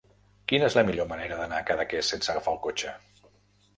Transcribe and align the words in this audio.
Quina 0.51 0.69
és 0.69 0.77
la 0.77 0.83
millor 0.87 1.07
manera 1.11 1.37
d'anar 1.41 1.59
a 1.63 1.67
Cadaqués 1.67 2.11
sense 2.15 2.33
agafar 2.35 2.57
el 2.59 2.61
cotxe? 2.65 2.99